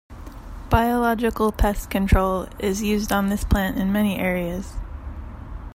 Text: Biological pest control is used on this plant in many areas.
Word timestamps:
Biological 0.71 1.51
pest 1.51 1.91
control 1.91 2.47
is 2.57 2.81
used 2.81 3.11
on 3.11 3.29
this 3.29 3.43
plant 3.43 3.77
in 3.77 3.93
many 3.93 4.17
areas. 4.17 4.73